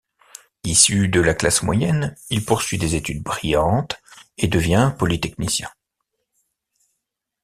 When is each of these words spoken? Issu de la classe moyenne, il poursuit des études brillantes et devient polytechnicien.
Issu 0.63 1.09
de 1.09 1.21
la 1.21 1.35
classe 1.35 1.61
moyenne, 1.61 2.15
il 2.31 2.43
poursuit 2.43 2.79
des 2.79 2.95
études 2.95 3.21
brillantes 3.21 4.01
et 4.39 4.47
devient 4.47 4.95
polytechnicien. 4.97 5.69